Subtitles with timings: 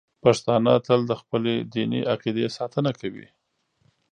[0.23, 3.27] پښتانه تل د خپلې دیني عقیدې ساتنه کوي.